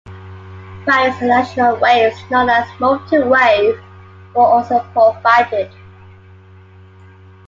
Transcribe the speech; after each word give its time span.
Various 0.87 1.17
additional 1.21 1.75
"waves" 1.77 2.17
known 2.31 2.49
as 2.49 2.65
"multiwave" 2.79 3.79
were 4.33 4.41
also 4.41 4.79
provided. 4.93 5.71